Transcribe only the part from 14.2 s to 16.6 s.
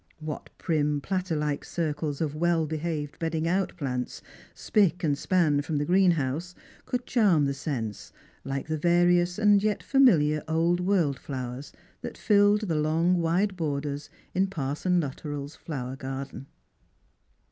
in Parson Luttrell's flower garden